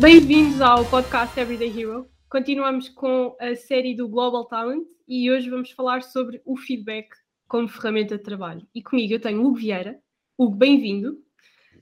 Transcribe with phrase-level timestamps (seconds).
[0.00, 2.08] Bem-vindos ao podcast Everyday Hero.
[2.30, 7.08] Continuamos com a série do Global Talent e hoje vamos falar sobre o feedback
[7.48, 8.64] como ferramenta de trabalho.
[8.72, 9.98] E comigo eu tenho o Hugo Vieira.
[10.38, 11.18] Hugo, bem-vindo.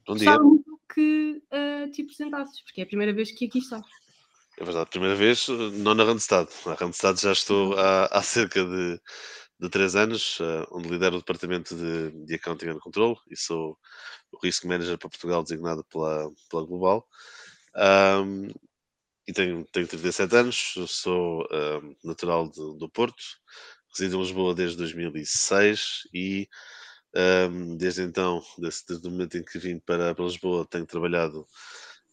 [0.07, 0.31] Bom dia.
[0.31, 3.85] Gostava muito que uh, te apresentasses, porque é a primeira vez que aqui estás.
[4.59, 6.49] É verdade, primeira vez, não na Randstad.
[6.65, 8.99] Na Randstad já estou há, há cerca de,
[9.61, 13.77] de três anos, uh, onde lidero o departamento de, de Accounting and Control e sou
[14.33, 17.07] o Risk Manager para Portugal designado pela, pela Global.
[17.77, 18.49] Um,
[19.29, 23.23] e tenho, tenho 37 anos, sou um, natural de, do Porto,
[23.93, 26.49] resido em Lisboa desde 2006 e
[27.51, 31.47] um, desde então, desde, desde, o momento em que vim para, para Lisboa, tenho trabalhado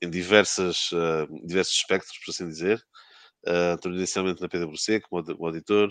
[0.01, 2.83] em diversas, uh, diversos espectros, por assim dizer.
[3.45, 5.89] Uh, inicialmente na PwC como auditor,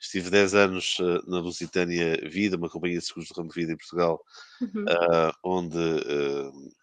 [0.00, 3.72] estive 10 anos uh, na Lusitânia Vida, uma companhia de seguros de ramo de vida
[3.72, 4.22] em Portugal,
[4.60, 4.84] uhum.
[4.84, 5.78] uh, onde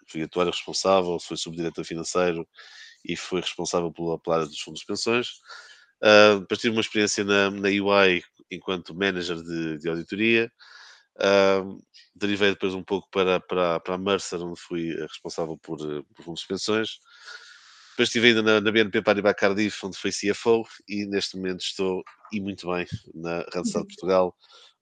[0.08, 2.48] fui atuário responsável, fui subdiretor financeiro
[3.04, 5.40] e fui responsável pela, área dos fundos de pensões.
[6.40, 10.52] depois tive uma experiência na, na UI enquanto manager de, de auditoria.
[12.16, 15.78] derivei depois um pouco para, para, para a Mercer, onde fui responsável por,
[16.14, 17.00] por fundos de pensões.
[17.96, 22.04] Depois estive ainda na, na BNP Paribas Cardiff, onde fui CFO, e neste momento estou,
[22.30, 23.88] e muito bem, na Randstad uhum.
[23.88, 24.36] Portugal,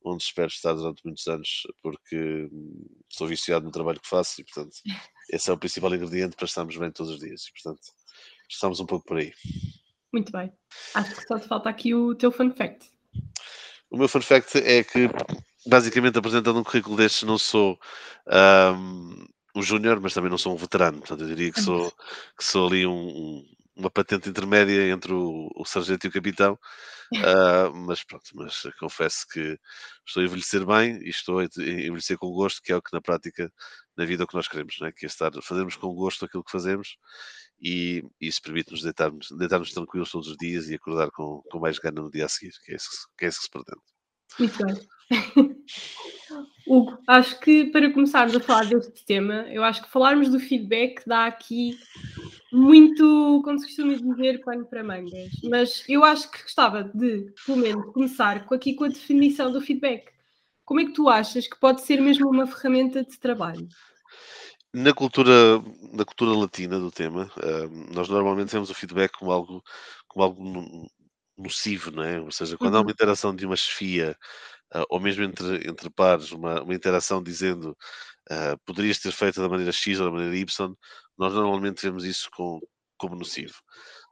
[0.04, 4.44] onde espero estar durante muitos anos, porque hum, sou viciado no trabalho que faço e,
[4.44, 4.74] portanto,
[5.30, 7.44] esse é o principal ingrediente para estarmos bem todos os dias.
[7.44, 7.82] E, portanto,
[8.50, 9.32] estamos um pouco por aí.
[10.12, 10.52] Muito bem.
[10.96, 12.92] Acho que só te falta aqui o teu fun fact.
[13.92, 15.08] O meu fun fact é que,
[15.68, 17.80] basicamente, apresentando um currículo destes, não sou
[18.76, 19.24] um,
[19.56, 21.00] um júnior, mas também não sou um veterano.
[21.00, 21.92] Portanto, eu diria que sou,
[22.38, 26.58] que sou ali um, um, uma patente intermédia entre o, o sargento e o capitão.
[27.14, 29.60] Uh, mas pronto, mas confesso que
[30.06, 33.02] estou a envelhecer bem e estou a envelhecer com gosto, que é o que na
[33.02, 33.52] prática,
[33.96, 34.92] na vida, é o que nós queremos, não é?
[34.92, 36.98] que é estar, fazermos com gosto aquilo que fazemos
[37.62, 42.02] e isso permite-nos deitarmos, deitarmos tranquilos todos os dias e acordar com, com mais gana
[42.02, 43.82] no dia a seguir, que é isso que, é isso que se pretende.
[44.40, 44.76] Muito bem.
[46.66, 51.04] Hugo, acho que para começarmos a falar deste tema, eu acho que falarmos do feedback
[51.06, 51.78] dá aqui
[52.52, 55.32] muito, como se costuma dizer, pano para mangas.
[55.44, 59.60] Mas eu acho que gostava de, pelo menos, começar com, aqui com a definição do
[59.60, 60.12] feedback.
[60.64, 63.68] Como é que tu achas que pode ser mesmo uma ferramenta de trabalho?
[64.74, 69.64] Na cultura, na cultura latina do tema, uh, nós normalmente temos o feedback como algo,
[70.08, 70.90] como algo
[71.38, 72.20] nocivo, não é?
[72.22, 72.80] Ou seja, quando uhum.
[72.80, 74.16] há uma interação de uma chefia
[74.76, 77.78] uh, ou mesmo entre, entre pares, uma, uma interação dizendo
[78.32, 80.76] uh, poderias ter feito da maneira X ou da maneira Y,
[81.18, 82.60] nós normalmente vemos isso com,
[82.98, 83.56] como nocivo.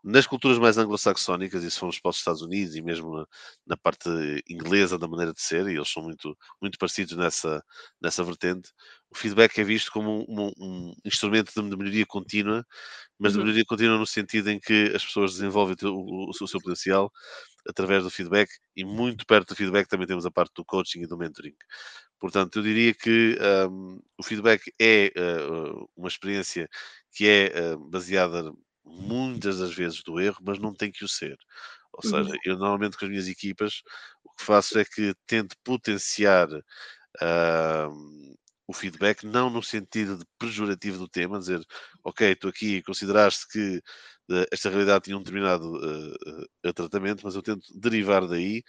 [0.04, 3.26] Nas culturas mais anglo-saxónicas, se formos para os Estados Unidos e mesmo na,
[3.68, 4.10] na, parte
[4.50, 7.64] inglesa da maneira de ser, e eles são muito, muito parecidos nessa,
[8.02, 8.72] nessa vertente,
[9.12, 12.66] o feedback é visto como um, um instrumento de melhoria contínua,
[13.20, 13.44] mas de uhum.
[13.44, 17.12] melhoria contínua no sentido em que as pessoas desenvolvem o, o, o seu potencial
[17.68, 21.08] através do feedback e muito perto do feedback também temos a parte do coaching e
[21.08, 21.56] do mentoring.
[22.20, 23.38] Portanto, eu diria que
[23.70, 26.70] um, o feedback é uh, uma experiência
[27.12, 28.54] que é uh, baseada
[28.86, 31.38] muitas das vezes do erro, mas não tem que o ser.
[31.94, 32.38] Ou seja, uhum.
[32.46, 33.82] eu normalmente com as minhas equipas
[34.24, 38.32] o que faço é que tento potenciar uh,
[38.72, 41.62] o feedback, não no sentido de pejorativo do tema, dizer,
[42.04, 43.78] ok, estou aqui e consideraste que
[44.30, 48.64] uh, esta realidade tinha um determinado uh, tratamento, mas eu tento derivar daí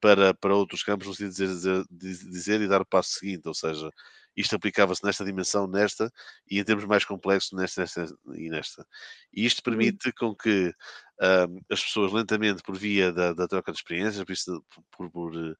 [0.00, 3.48] para, para outros campos, no sentido de dizer, dizer, dizer e dar o passo seguinte,
[3.48, 3.90] ou seja,
[4.36, 6.12] isto aplicava-se nesta dimensão, nesta,
[6.48, 8.86] e em termos mais complexos, nesta, nesta e nesta.
[9.32, 9.64] E isto uhum.
[9.64, 10.72] permite com que
[11.20, 15.56] um, as pessoas lentamente, por via da, da troca de experiências, por, por, por,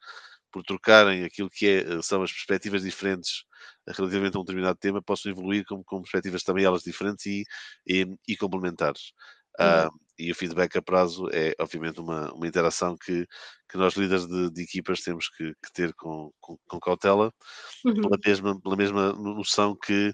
[0.53, 3.45] por, trocarem aquilo que é, são as perspectivas diferentes
[3.97, 7.45] relativamente a um determinado tema, possam evoluir com, com perspectivas também elas diferentes e,
[7.87, 9.13] e, e complementares.
[9.59, 13.27] Uh, e o feedback a prazo é, obviamente, uma, uma interação que,
[13.69, 17.33] que nós, líderes de, de equipas, temos que, que ter com, com, com cautela,
[17.85, 18.03] uhum.
[18.03, 20.11] pela, mesma, pela mesma noção que,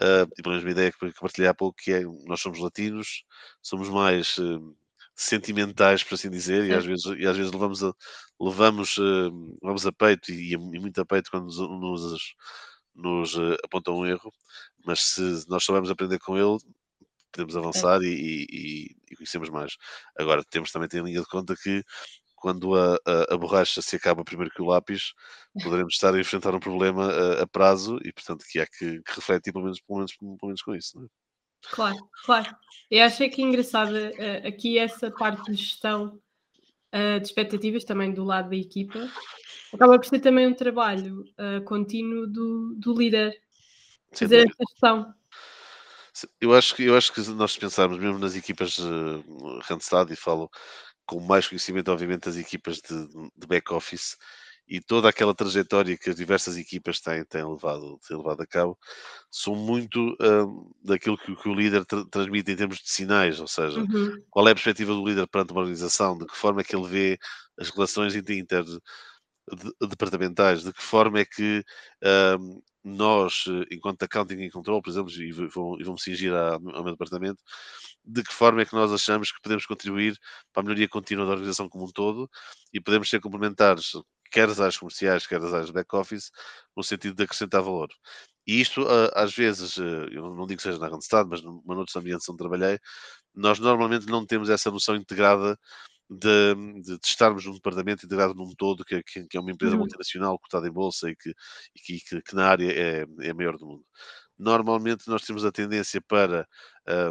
[0.00, 3.24] uh, e pela mesma ideia que, que partilhei há pouco, que é nós somos latinos,
[3.62, 4.36] somos mais.
[4.38, 4.76] Uh,
[5.14, 7.92] sentimentais, por assim dizer, e às vezes, e às vezes levamos, a,
[8.40, 12.34] levamos, uh, levamos a peito e, e, muito a peito quando nos, nos,
[12.94, 14.32] nos uh, aponta um erro,
[14.84, 16.58] mas se nós soubermos aprender com ele,
[17.32, 18.06] podemos avançar é.
[18.06, 19.76] e, e, e, conhecemos mais.
[20.18, 21.82] Agora, temos também ter em linha de conta que
[22.36, 25.14] quando a, a, a, borracha se acaba primeiro que o lápis,
[25.62, 29.12] poderemos estar a enfrentar um problema a, a prazo e, portanto, que há que, que
[29.14, 30.98] refletir pelo menos, pelo, menos, pelo menos com isso.
[30.98, 31.23] Não é?
[31.70, 32.56] Claro, claro.
[32.90, 36.20] Eu achei que é engraçado uh, aqui essa parte de gestão
[36.94, 39.10] uh, de expectativas também do lado da equipa.
[39.72, 43.36] Acaba por ser também um trabalho uh, contínuo do, do líder
[44.12, 45.14] fazer essa gestão
[46.40, 50.48] Eu acho que, eu acho que nós pensarmos mesmo nas equipas uh, Randstad e falo
[51.06, 54.16] com mais conhecimento, obviamente, das equipas de, de back-office
[54.66, 58.78] e toda aquela trajetória que as diversas equipas têm, têm, levado, têm levado a cabo,
[59.30, 63.46] são muito um, daquilo que, que, o líder tra transmite em termos de sinais, ou
[63.46, 64.22] seja, uhum.
[64.30, 66.88] qual é a perspectiva do líder perante uma organização, de que forma é que ele
[66.88, 67.18] vê
[67.58, 68.64] as relações inter
[69.80, 71.62] departamentais, de que forma é que
[72.40, 76.60] um, nós, enquanto accounting e control, por exemplo, e vou, e vou me cingir ao
[76.60, 77.42] meu departamento,
[78.04, 80.18] de que forma é que nós achamos que podemos contribuir
[80.52, 82.30] para a melhoria contínua da organização como um todo
[82.72, 83.92] e podemos ser complementares,
[84.34, 86.32] quer as áreas comerciais, quer as áreas back-office,
[86.76, 87.88] no sentido de acrescentar valor.
[88.44, 88.84] E isto,
[89.14, 92.78] às vezes, eu não digo que seja na Randstad, mas noutros ambientes onde trabalhei,
[93.32, 95.56] nós normalmente não temos essa noção integrada
[96.10, 99.74] de, de, de, estarmos num departamento integrado num todo, que, que, que é uma empresa
[99.74, 99.80] uhum.
[99.80, 103.56] multinacional cotada em bolsa e, que, e que, que, na área é, é a maior
[103.56, 103.84] do mundo.
[104.36, 106.46] Normalmente nós temos a tendência para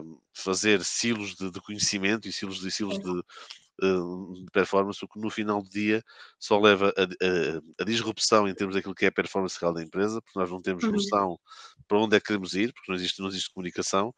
[0.04, 3.24] um, fazer silos de, de, conhecimento e silos, de, silos de,
[3.82, 6.04] de performance, o que no final do dia
[6.40, 9.82] só leva a, a, a, disrupção em termos daquilo que é a performance real da
[9.82, 10.92] empresa, porque nós não temos uhum.
[10.92, 11.40] noção
[11.88, 14.14] para onde é que queremos ir, porque não existe, não existe comunicação,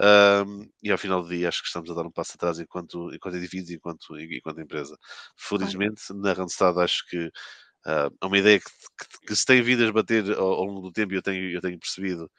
[0.00, 3.14] um, e ao final do dia acho que estamos a dar um passo atrás enquanto,
[3.14, 4.98] enquanto indivíduos e enquanto, enquanto empresa.
[5.36, 9.86] Felizmente, na Randstad acho que uh, é uma ideia que, que, que, se tem vindo
[9.86, 12.30] a bater ao, ao, longo do tempo e eu tenho, eu tenho percebido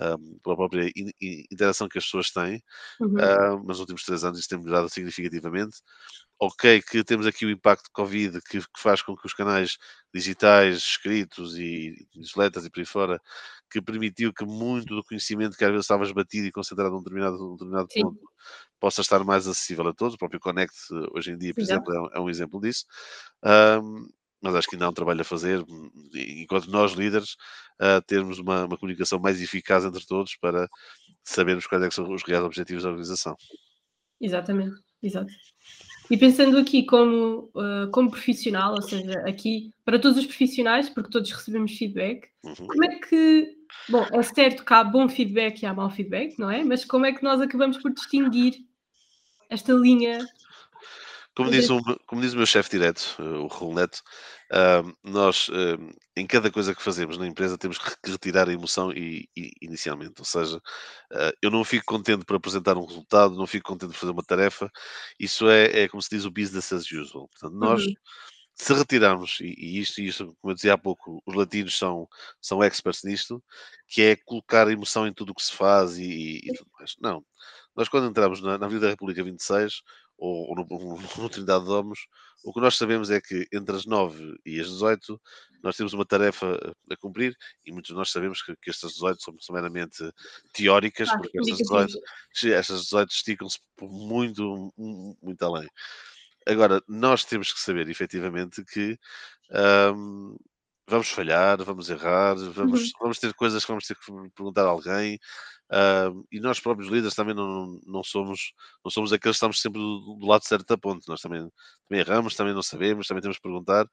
[0.00, 2.62] um, pela própria in, in, interação que as pessoas têm,
[3.00, 3.14] uhum.
[3.14, 5.78] uh, nos últimos três anos isso tem melhorado significativamente.
[6.42, 9.76] Ok, que temos aqui o impacto de Covid que, que faz com que os canais
[10.12, 13.20] digitais, escritos e newsletters e por aí fora
[13.70, 17.38] que permitiu que muito do conhecimento que às vezes estava esbatido e concentrado num determinado,
[17.38, 18.20] num determinado ponto
[18.80, 20.14] possa estar mais acessível a todos.
[20.14, 20.74] O próprio Connect,
[21.14, 22.86] hoje em dia, por exemplo, é um, é um, exemplo disso.
[23.44, 24.08] Um,
[24.40, 25.64] mas acho que ainda há um trabalho a fazer,
[26.14, 27.36] enquanto nós líderes,
[27.80, 30.68] uh, termos uma, uma, comunicação mais eficaz entre todos para
[31.24, 33.36] sabermos quais é são os reais objetivos da organização.
[34.20, 35.30] Exatamente, exato.
[36.10, 41.10] E pensando aqui como, uh, como profissional, ou seja, aqui para todos os profissionais, porque
[41.10, 42.66] todos recebemos feedback, uhum.
[42.66, 46.50] como é que Bom, é certo que há bom feedback e há mau feedback, não
[46.50, 46.62] é?
[46.64, 48.54] Mas como é que nós acabamos por distinguir
[49.48, 50.18] esta linha?
[51.36, 54.02] Como diz, um, como diz o meu chefe direto, eh, o Raul Neto,
[54.52, 58.92] uh, nós, uh, em cada coisa que fazemos na empresa, temos que retirar a emoção
[58.92, 60.14] e, e, inicialmente.
[60.18, 63.98] Ou seja, uh, eu não fico contente por apresentar um resultado, não fico contente por
[63.98, 64.70] fazer uma tarefa.
[65.18, 67.28] Isso é, é como se diz o business as usual.
[67.28, 67.86] Portanto, nós.
[67.86, 67.94] Uhum
[68.60, 72.06] se retirarmos, e, e isto, isto, como eu dizia há pouco, os latinos são,
[72.42, 73.42] são experts nisto,
[73.88, 76.94] que é colocar emoção em tudo o que se faz e, e, tudo mais.
[77.00, 77.24] Não.
[77.74, 79.82] Nós, quando entramos na, na Avenida da República 26,
[80.20, 82.06] ou, ou no, no, Trindade de Domos,
[82.44, 85.20] o que nós sabemos é que entre as 9 e as 18
[85.62, 87.34] nós temos uma tarefa a, a cumprir
[87.66, 89.98] e muitos de nós sabemos que, que estas 18 são, são meramente
[90.52, 91.98] teóricas, ah, porque estas 18,
[92.54, 94.72] estas 18 esticam-se muito,
[95.22, 95.68] muito além.
[96.46, 98.98] Agora, nós temos que saber efetivamente que
[99.94, 100.36] um,
[100.90, 102.90] vamos falhar, vamos errar, vamos, uhum.
[103.00, 105.18] vamos ter coisas que vamos ter que perguntar a alguém.
[105.70, 108.52] Uh, e nós próprios líderes também não, não, somos
[108.84, 111.08] não somos aqueles que estamos sempre do, do lado certo da ponte.
[111.08, 111.48] Nós também,
[111.88, 113.86] também erramos, também não sabemos, também temos que perguntar.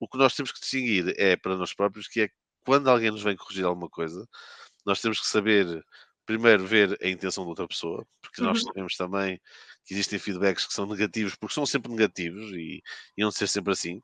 [0.00, 2.28] O que nós temos que distinguir é para nós próprios que é
[2.64, 4.26] quando alguém nos vem corrigir alguma coisa,
[4.86, 5.84] nós temos que saber
[6.24, 8.48] primeiro ver a intenção da outra pessoa, porque uhum.
[8.48, 9.40] nós sabemos também
[9.84, 12.82] que existem feedbacks que são negativos, porque são sempre negativos e
[13.16, 14.02] iam ser sempre assim.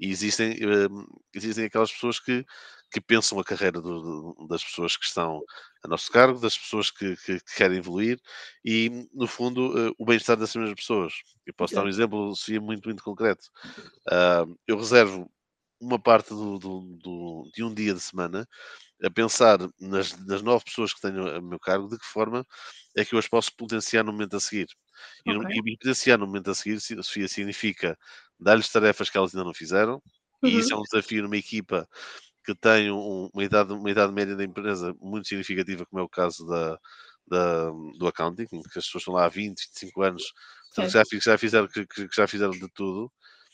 [0.00, 2.44] E existem, uh, existem aquelas pessoas que,
[2.90, 5.42] que pensam a carreira do, do, das pessoas que estão
[5.84, 8.18] a nosso cargo, das pessoas que, que, que querem evoluir
[8.64, 11.14] e, no fundo, uh, o bem-estar dessas mesmas pessoas.
[11.46, 13.46] Eu posso dar um exemplo, Sofia, muito, muito concreto.
[14.06, 15.30] Uh, eu reservo
[15.80, 18.48] uma parte do, do, de um dia de semana
[19.02, 22.44] a pensar nas, nas nove pessoas que tenho a meu cargo, de que forma
[22.96, 24.66] é que eu as posso potenciar no momento a seguir.
[25.24, 25.58] E, okay.
[25.58, 27.98] e no momento a seguir, Sofia, significa
[28.38, 30.02] dar-lhes tarefas que elas ainda não fizeram,
[30.42, 30.48] uhum.
[30.48, 30.82] e isso é uhum.
[30.82, 31.88] um desafio numa equipa
[32.44, 36.08] que tem um, uma, idade, uma idade média da empresa muito significativa, como é o
[36.08, 36.78] caso da,
[37.26, 40.22] da do accounting, que as pessoas estão lá há 20, 25 anos,
[40.76, 43.10] já, já, fizeram, que, que já fizeram de tudo,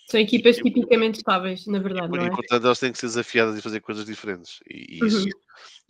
[0.06, 2.26] são equipas tipicamente estáveis, na verdade, e, não é?
[2.26, 4.60] E, portanto, elas têm que ser desafiadas e fazer coisas diferentes.
[4.68, 5.08] E, e uhum.
[5.08, 5.28] isso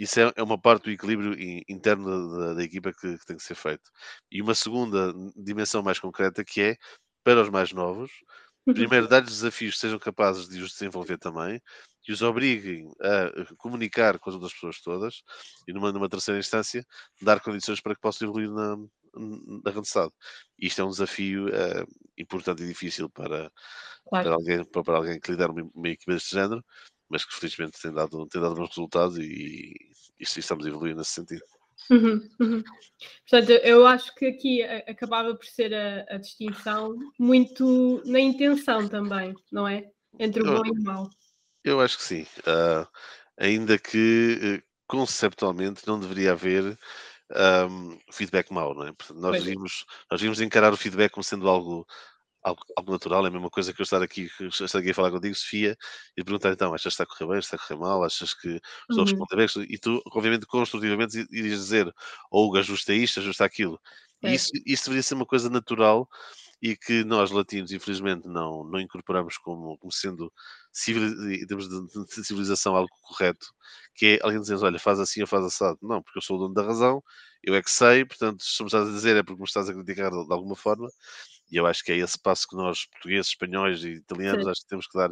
[0.01, 1.37] é, é, uma parte do equilíbrio
[1.69, 3.91] interno da, da equipa que, que, tem que ser feito.
[4.31, 6.77] E uma segunda dimensão mais concreta que é,
[7.23, 8.11] para os mais novos,
[8.67, 8.75] uhum.
[8.75, 11.61] primeiro dar-lhes desafios que sejam capazes de os desenvolver também,
[12.03, 15.23] que os obriguem a comunicar com as outras pessoas todas,
[15.67, 16.85] e numa, numa terceira instância,
[17.23, 18.77] dar condições para que possam evoluir na,
[19.65, 20.11] na Randstad.
[20.59, 21.87] Isto é um desafio uh,
[22.19, 23.51] importante e difícil para,
[24.09, 24.25] claro.
[24.25, 26.63] para, alguém, para, para, alguém que lidera uma, uma equipa deste género,
[27.09, 29.75] mas que felizmente tem dado, tem dado bons resultados e, e,
[30.21, 31.45] e estamos a evoluir nesse sentido.
[31.91, 32.63] Uhum, uhum.
[33.29, 39.35] Portanto, eu acho que aqui acabava por ser a, a distinção muito na intenção também,
[39.53, 39.85] não é?
[40.19, 41.11] Entre o bom e o mau.
[41.63, 42.27] Eu acho que sim.
[42.41, 42.87] Uh,
[43.37, 46.79] ainda que uh, conceptualmente não deveria haver
[47.71, 48.93] um, feedback mau, não é?
[48.93, 51.87] Portanto, nós, devíamos, nós devíamos encarar o feedback como sendo algo
[52.45, 55.11] algo, algo natural, é a mesma coisa que eu estar aqui, estar aqui a falar
[55.11, 55.77] contigo, Sofia,
[56.17, 58.61] e perguntar então, achas que está a correr bem, está a correr mal, achas que
[58.91, 59.67] estou a responder bem?
[59.69, 61.93] E tu, obviamente, construtivamente irias dizer,
[62.31, 63.81] ou ajusta isto, ajusta aquilo.
[64.23, 66.09] E isso, isso deveria ser uma coisa natural
[66.63, 70.33] e que nós, latinos, infelizmente, não, não incorporamos como, como sendo,
[70.73, 73.47] civil, em termos de, de civilização, algo correto,
[73.95, 75.79] que é alguém dizer, olha, faz assim ou faz assado.
[75.83, 77.03] Não, porque eu sou o dono da razão,
[77.43, 79.75] eu é que sei, portanto, se me estás a dizer é porque me estás a
[79.75, 80.89] criticar de, de alguma forma,
[81.51, 84.51] e eu acho que é esse passo que nós, portugueses, espanhóis e italianos, Sim.
[84.51, 85.11] acho que temos que dar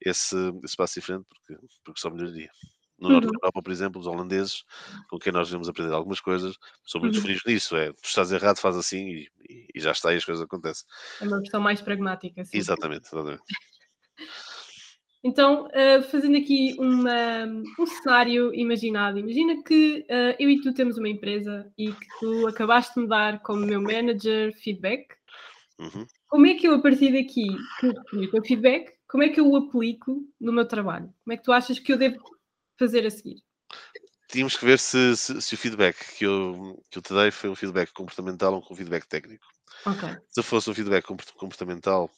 [0.00, 2.50] esse, esse passo diferente, porque, porque só melhoraria.
[2.98, 3.30] No Norte Uhum.
[3.32, 4.64] da Europa, por exemplo, os holandeses,
[5.08, 7.22] com quem nós devemos aprender algumas coisas, são muito Uhum.
[7.22, 7.76] frios nisso.
[7.76, 10.84] É, tu estás errado, faz assim e, e- e já está, e as coisas acontecem.
[11.20, 12.58] É uma questão mais pragmática, sim.
[12.58, 13.42] Exatamente, exatamente.
[15.22, 17.44] Então, uh, fazendo aqui uma,
[17.78, 22.46] um cenário imaginado, imagina que uh, eu e tu temos uma empresa e que tu
[22.46, 25.17] acabaste de me dar como meu manager feedback.
[25.78, 26.06] Uhum.
[26.28, 27.46] Como é que eu, a partir daqui,
[27.80, 31.12] recebi o feedback, como é que eu o aplico no meu trabalho?
[31.24, 32.18] Como é que tu achas que eu devo
[32.78, 33.42] fazer a seguir?
[34.28, 37.48] Tínhamos que ver se, se, se o feedback que eu, que eu te dei foi
[37.48, 39.46] um feedback comportamental ou um feedback técnico.
[39.86, 40.08] Ok.
[40.28, 42.10] Se fosse um feedback comport- comportamental,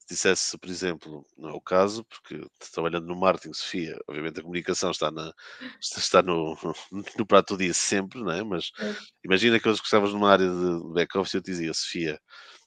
[0.00, 4.42] se dissesse, por exemplo, não é o caso, porque trabalhando no marketing, Sofia, obviamente a
[4.42, 5.32] comunicação está, na,
[5.80, 6.56] está no,
[7.16, 8.42] no prato do dia sempre, não é?
[8.42, 8.92] Mas É.
[9.24, 12.20] imagina que hoje estavas numa área de back-office e eu te dizia, Sofia,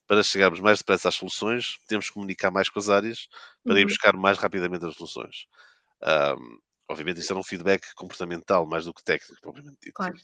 [0.07, 3.27] para chegarmos mais depressa às soluções, temos que comunicar mais com as áreas
[3.65, 3.87] para ir Uhum.
[3.87, 5.45] buscar mais rapidamente as soluções.
[6.03, 6.57] Ahm,
[6.89, 9.97] obviamente isso era um feedback comportamental mais do que técnico, propriamente dito.
[9.97, 10.15] Claro.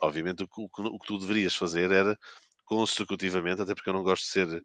[0.00, 2.18] Obviamente o que, o que- tu deverias fazer era
[2.64, 4.62] consecutivamente, até porque eu não gosto de ser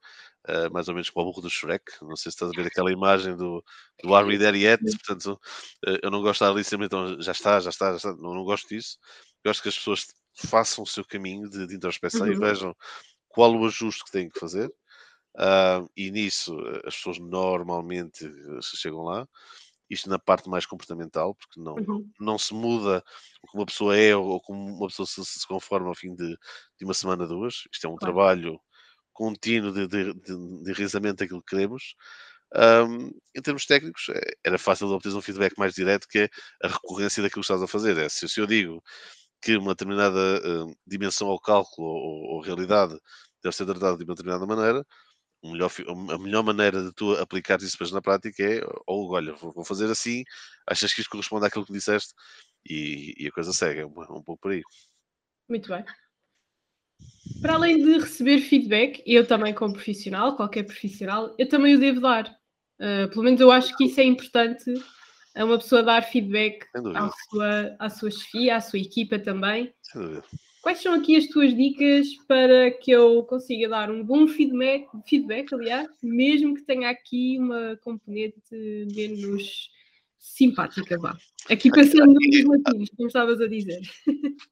[0.48, 2.68] ah, mais ou menos como o burro do Shrek, não sei se estás a ver
[2.68, 3.64] aquela imagem do,
[4.04, 5.40] do Are We There Yet, portanto
[5.88, 8.12] ah, eu não gosto de estar ali sempre, então já está, já está, já está,
[8.16, 8.98] não, não gosto disso.
[9.46, 10.08] Gosto que as pessoas
[10.48, 12.40] façam o seu caminho de, de introspeção e Uhum.
[12.40, 12.76] vejam
[13.38, 14.72] qual o ajuste que têm que fazer.
[15.38, 19.28] Ah, e nisso eh, as pessoas normalmente eh, chegam lá.
[19.90, 22.14] Isto na parte mais comportamental, porque não, Uhum.
[22.20, 23.04] não se muda
[23.44, 26.38] o que uma pessoa é ou, como uma pessoa se, se conforma ao fim de,
[26.80, 27.64] de uma semana, duas.
[27.74, 28.14] Isto é um Claro.
[28.14, 28.60] trabalho
[29.14, 31.96] contínuo de, de, de, de enraizamento daquilo que queremos.
[32.56, 36.30] Ahm, em termos técnicos, eh, era fácil de obter um feedback mais direto que é
[36.64, 37.98] a recorrência daquilo que estás a fazer.
[37.98, 38.82] É, se, se eu digo
[39.42, 42.98] que uma determinada ah, dimensão ao cálculo ou- ou realidade
[43.44, 44.86] deve ser tratada de uma determinada maneira,
[45.42, 45.72] o melhor
[46.10, 49.90] a melhor maneira de tu aplicar isso depois na prática é, ou olha, vou, fazer
[49.90, 50.24] assim,
[50.66, 52.14] achas que isto corresponde àquilo que disseste
[52.68, 54.62] e, e a coisa segue, é um, um pouco por aí.
[55.48, 55.86] Muito bem.
[57.42, 62.02] Para além de receber feedback, eu também como profissional, qualquer profissional, eu também o devo
[62.02, 62.28] dar.
[62.80, 64.72] Uh, pelo menos eu acho que isso é importante
[65.38, 66.66] a uma pessoa dar feedback
[66.96, 69.74] à sua, à sua chefia, à sua equipa também.
[69.82, 70.24] sem dúvida.
[70.62, 75.54] Quais são aqui as tuas dicas para que eu consiga dar um bom feedback, feedback
[75.54, 78.54] aliás, mesmo que tenha aqui uma componente
[78.94, 79.70] menos
[80.20, 81.18] simpática, vá.
[81.50, 83.80] Aqui pensando nos latinos, como estavas a dizer.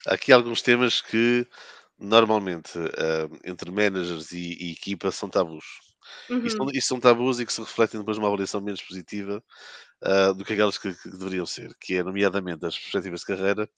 [0.08, 1.46] Há aqui alguns temas que
[2.00, 5.66] normalmente ah, entre managers e, e equipa são tabus.
[6.44, 9.44] E são, Uhum, e são tabus e que se refletem depois numa avaliação menos positiva
[10.04, 13.70] ah, do que aquelas que, que deveriam ser, que é nomeadamente as perspectivas de carreira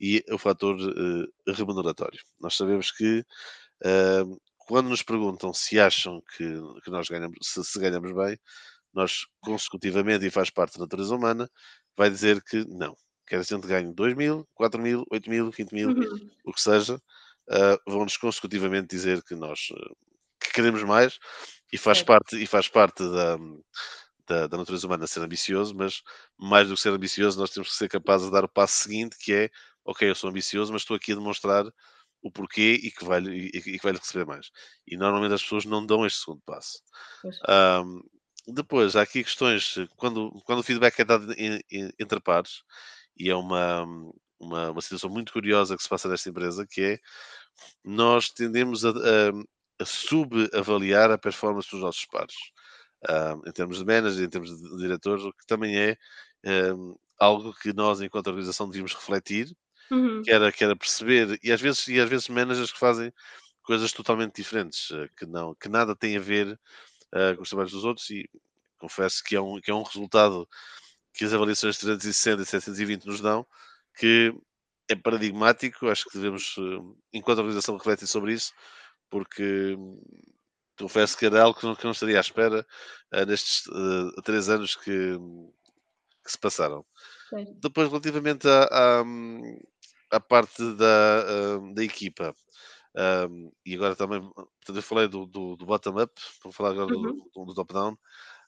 [0.00, 2.20] e o fator eh, remuneratório.
[2.40, 3.24] Nós sabemos que
[3.84, 4.24] ah,
[4.58, 6.44] quando nos perguntam se acham que,
[6.84, 8.38] que nós ganhamos, se, se ganhamos bem,
[8.94, 11.48] nós consecutivamente, e faz parte da natureza humana,
[11.96, 12.96] vai dizer que não.
[13.26, 16.60] Quer a gente ganhe 2 mil, 4 mil, 8 mil, 20 mil, uhum, o que
[16.60, 17.00] seja,
[17.50, 19.68] ah, vão-nos consecutivamente dizer que nós
[20.48, 21.18] que queremos mais
[21.72, 22.06] e faz certo.
[22.08, 23.36] parte, e faz parte da,
[24.26, 26.02] da, da natureza humana ser ambicioso, mas
[26.38, 29.16] mais do que ser ambicioso, nós temos que ser capazes de dar o passo seguinte,
[29.18, 29.50] que é,
[29.84, 31.64] ok, eu sou ambicioso, mas estou aqui a demonstrar
[32.20, 34.50] o porquê e que vai, e, e que vai receber mais.
[34.86, 36.80] E normalmente as pessoas não dão este segundo passo.
[37.46, 38.00] Ahm,
[38.46, 42.62] depois, há aqui questões, quando, quando o feedback é dado em- em- entre pares,
[43.16, 43.84] e é uma,
[44.38, 46.98] uma, uma situação muito curiosa que se passa nesta empresa, que é,
[47.84, 49.32] nós tendemos a, a,
[49.80, 52.34] a subavaliar a performance dos nossos pares.
[53.08, 55.96] Ahm, em termos de manager, em termos de diretores, o que também é
[56.46, 59.56] ahm, algo que nós, enquanto organização, devíamos refletir,
[59.90, 63.12] Uhum, que era, que era perceber, e às vezes, e às vezes managers que fazem
[63.62, 66.58] coisas totalmente diferentes, eh, que, não, que nada têm a ver
[67.14, 68.28] eh, com os trabalhos dos outros, e
[68.78, 70.48] confesso que é um, que é um resultado
[71.14, 73.46] que as avaliações 360 e 720 nos dão,
[73.98, 74.34] que
[74.88, 78.52] é paradigmático, acho que devemos, eh, enquanto organização, refletir sobre isso,
[79.10, 80.00] porque hum,
[80.78, 82.66] confesso que era algo que não, que não estaria à espera
[83.14, 85.16] uh, nestes uh, três anos que,
[86.24, 86.84] que se passaram.
[87.28, 87.54] Certo.
[87.54, 89.04] Depois, relativamente à, à,
[90.10, 92.34] à parte da, uh, da equipa,
[93.28, 96.12] um, e agora também, portanto, eu falei do, do, do bottom-up,
[96.42, 97.28] vou falar agora Uhum.
[97.34, 97.96] do, do top-down.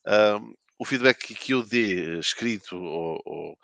[0.06, 3.58] Um, o feedback que eu dê escrito ou, ou,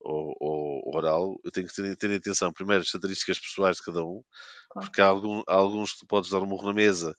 [0.00, 4.04] ou, ou oral, eu tenho que ter, ter atenção, primeiro, as características pessoais de cada
[4.04, 4.22] um,
[4.70, 4.86] Claro.
[4.86, 7.16] porque há, algum, há alguns que tu podes dar um murro na mesa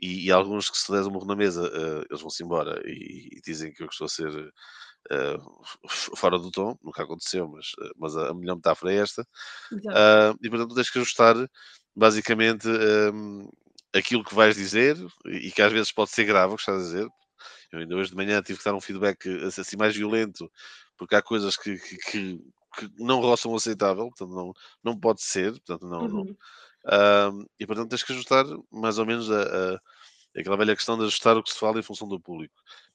[0.00, 3.28] e, e alguns que se der um murro na mesa, uh, eles vão-se embora e,
[3.32, 5.62] e, dizem que eu estou a ser uh,
[6.16, 9.26] fora do tom, nunca aconteceu, mas, uh, mas a, a melhor metáfora é esta.
[9.72, 10.38] Exato.
[10.42, 11.34] e portanto tens que ajustar
[11.96, 13.48] basicamente um,
[13.94, 16.84] aquilo que vais dizer e que às vezes pode ser grave o que estás a
[16.84, 17.08] dizer.
[17.72, 19.26] Eu ainda hoje de manhã tive que dar um feedback
[19.58, 20.50] assim mais violento,
[21.02, 22.38] porque há coisas que, que, que,
[22.78, 24.52] que não roçam aceitável, portanto não,
[24.84, 26.24] não pode ser, portanto não, Uhum.
[26.24, 27.32] não.
[27.34, 29.80] Um, e portanto tens que ajustar mais ou menos a, a,
[30.38, 32.54] aquela velha questão de ajustar o que se fala em função do público.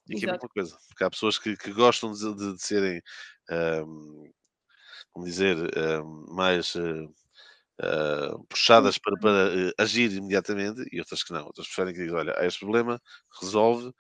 [0.10, 2.62] E aqui é a mesma coisa, porque há pessoas que, que gostam de, de, de
[2.62, 3.02] serem,
[3.86, 4.32] um,
[5.12, 5.58] como dizer,
[6.02, 7.14] um, mais uh,
[7.82, 11.46] uh, puxadas para, para uh, agir imediatamente e outras que não.
[11.46, 13.02] Outras preferem que digam, olha, há este problema,
[13.42, 13.94] resolve,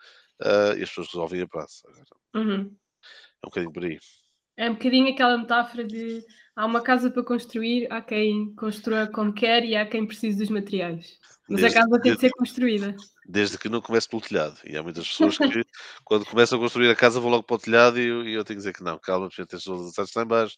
[0.77, 1.87] e as pessoas resolvem a praça.
[2.35, 2.73] Uhum.
[3.43, 3.99] É um bocadinho por aí.
[4.57, 6.23] É um bocadinho aquela metáfora de
[6.55, 10.49] há uma casa para construir, há quem construa como quer e há quem precise dos
[10.49, 11.17] materiais.
[11.47, 12.95] Mas desde, a casa tem de ser construída.
[13.25, 14.57] Desde que não comece pelo telhado.
[14.65, 15.63] E há muitas pessoas que,
[16.03, 18.57] quando começam a construir a casa, vão logo para o telhado e eu, eu tenho
[18.57, 20.57] que dizer que não, calma, porque tens todos os lá em baixo,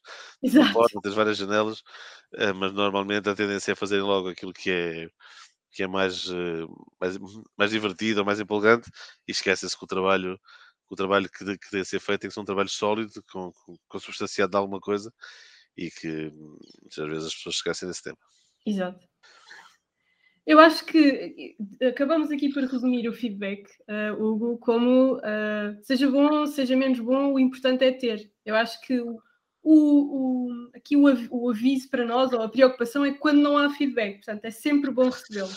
[0.73, 1.83] porta, tens várias janelas,
[2.35, 5.07] eh, mas normalmente a tendência é fazerem logo aquilo que é,
[5.71, 6.65] que é mais, eh,
[6.99, 7.17] mais,
[7.55, 8.89] mais divertido ou mais empolgante
[9.27, 10.39] e esquecem-se que o trabalho
[10.89, 13.75] o trabalho que, que deve ser feito tem que ser um trabalho sólido, com, com,
[13.87, 15.13] com substanciado de alguma coisa
[15.77, 18.17] e que muitas vezes as pessoas esquecem desse tema.
[18.65, 19.07] Exato.
[20.45, 21.55] Eu acho que
[21.87, 27.33] acabamos aqui por resumir o feedback, uh, Hugo, como uh, seja bom, seja menos bom,
[27.33, 28.31] o importante é ter.
[28.43, 29.21] Eu acho que o,
[29.61, 34.15] o, aqui o, o, aviso para nós, ou a preocupação, é quando não há feedback.
[34.15, 35.51] Portanto, é sempre bom recebê-lo.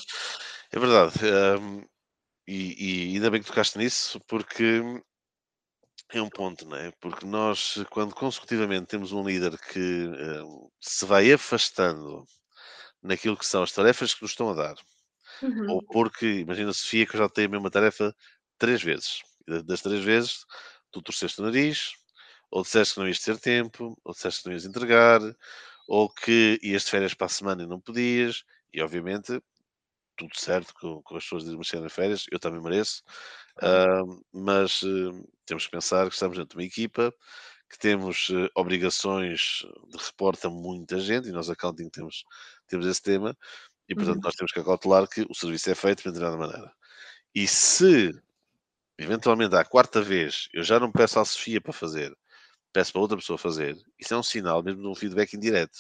[0.71, 1.15] É verdade.
[1.59, 1.85] Um,
[2.47, 4.83] e, e ainda bem que tocaste nisso, porque
[6.19, 6.91] é um ponto, não é?
[7.01, 12.25] Porque nós, quando consecutivamente temos um líder que uh, se vai afastando
[13.03, 14.77] naquilo que são as tarefas que nos estão a dar,
[15.43, 15.67] Uhum.
[15.69, 18.15] ou porque, imagina, Sofia, que eu já tenho a mesma tarefa
[18.59, 19.23] três vezes,
[19.67, 20.45] das três vezes
[20.93, 21.93] tu torceste o nariz,
[22.51, 25.21] ou disseste que não ias ter tempo, ou disseste que não ias entregar,
[25.89, 29.41] ou que ias de férias para a semana e não podias, e obviamente
[30.17, 33.03] tudo certo com, com as pessoas de mexer nas férias, eu também mereço,
[33.63, 37.13] uh, mas uh, temos que pensar que estamos dentro de uma equipa,
[37.71, 42.25] que temos uh, obrigações de reporte a muita gente, e nós accounting temos,
[42.69, 43.37] temos esse tema,
[43.89, 44.25] e portanto Uhum.
[44.25, 46.73] nós temos que acautelar que o serviço é feito de determinada maneira.
[47.35, 48.13] E se
[48.99, 52.15] eventualmente à quarta vez eu já não peço à Sofia para fazer,
[52.73, 55.79] peço para outra pessoa fazer, isso é um sinal mesmo de um feedback indireto.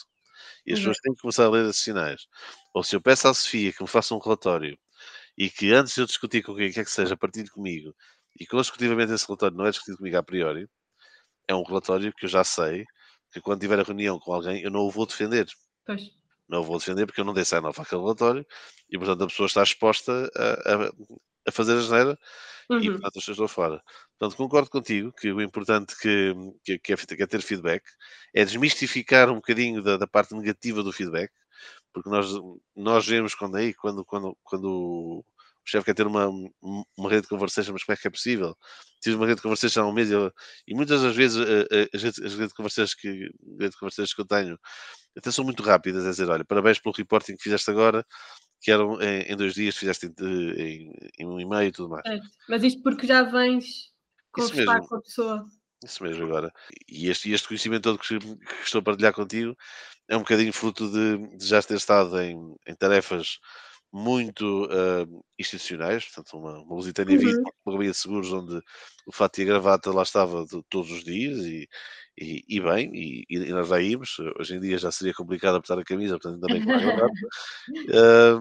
[0.66, 0.80] E as Uhum.
[0.80, 2.26] pessoas têm que começar a ler esses sinais.
[2.74, 4.78] Ou se eu peço à Sofia que me faça um relatório
[5.36, 7.94] e que antes de eu discutir com quem quer que seja, partilhe comigo,
[8.38, 10.68] e consecutivamente esse relatório não é discutido comigo a priori,
[11.48, 12.84] é um relatório que eu já sei
[13.32, 15.46] que quando tiver a reunião com alguém eu não o vou defender.
[15.86, 16.10] Pois.
[16.48, 18.46] Não o vou defender porque eu não dei sign off àquele relatório
[18.90, 20.92] e, portanto, a pessoa está exposta a, a,
[21.48, 22.18] a fazer a geneira
[22.68, 22.80] uhum.
[22.80, 23.82] e, portanto, as estão fora.
[24.18, 27.82] Portanto, concordo contigo que o importante que, que, que, é, que é ter feedback
[28.34, 31.32] é desmistificar um bocadinho da, da, parte negativa do feedback,
[31.92, 32.28] porque nós,
[32.76, 35.24] nós vemos quando aí, quando, quando, quando o
[35.64, 36.28] chefe quer ter uma,
[36.96, 38.56] uma rede de conversation, mas como é que é possível?
[39.00, 42.34] Tive uma rede de conversation há um mês e, muitas das vezes as redes, as
[42.34, 43.08] redes de conversations que,
[43.60, 44.58] rede de que eu tenho
[45.16, 48.04] até são muito rápidas, é dizer, olha, parabéns pelo reporting que fizeste agora,
[48.60, 52.02] que eram em, em dois dias, fizeste em, em, em, um e-mail e tudo mais.
[52.06, 53.92] É, mas isto porque já vens
[54.32, 55.46] conversar com a pessoa.
[55.84, 56.52] Isso mesmo agora.
[56.88, 59.56] E este, este conhecimento todo que, que, estou a partilhar contigo
[60.08, 63.38] é um bocadinho fruto de, de já ter estado em, em tarefas
[63.92, 67.40] muito uh, institucionais, portanto, uma, uma Lusitânia uhum.
[67.40, 68.58] Uma companhia de seguros, onde
[69.06, 71.68] o fato e a gravata lá estava de, todos os dias e,
[72.18, 74.16] e, e bem, e, e, nós já íamos.
[74.38, 77.06] Hoje em dia já seria complicado apertar a camisa, portanto, ainda bem que vai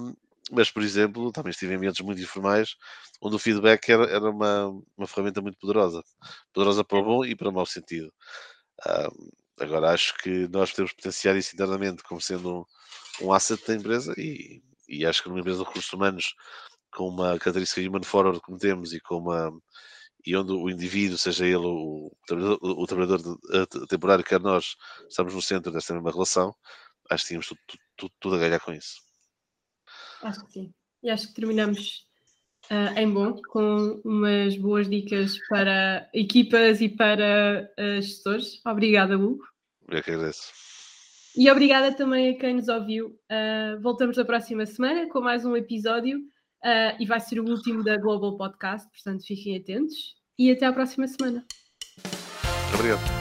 [0.06, 0.18] uh,
[0.52, 2.76] Mas, por exemplo, também estive em ambientes muito informais,
[3.22, 6.04] onde o feedback era, era uma, uma ferramenta muito poderosa.
[6.54, 8.12] Poderosa para o bom e para o mau sentido.
[9.60, 12.68] Agora, acho que nós podemos potenciar isso internamente como sendo
[13.22, 16.34] um, um asset da empresa e, e acho que numa empresa de recursos humanos
[16.92, 19.52] com uma característica human forward como temos e com uma
[20.26, 23.40] e onde o indivíduo, seja ele o, trabalhador, o trabalhador
[23.88, 24.76] temporário, quer nós,
[25.10, 26.56] estamos no centro desta mesma relação,
[27.10, 27.60] acho que tínhamos tudo,
[27.98, 29.02] tudo, tudo a ganhar com isso.
[30.24, 30.74] Acho que sim.
[31.04, 32.06] E acho que terminamos
[32.70, 38.62] uh, em bom, com umas boas dicas para equipas e para uh, gestores.
[38.66, 39.44] Obrigada, Hugo.
[39.90, 40.52] Eu agradeço.
[41.36, 43.08] E obrigada também a quem nos ouviu.
[43.08, 46.20] Uh, voltamos na próxima semana com mais um episódio
[47.00, 51.08] e vai ser o último da Global Podcast, portanto fiquem atentos e até à próxima
[51.08, 51.44] semana.
[52.76, 53.21] Obrigado.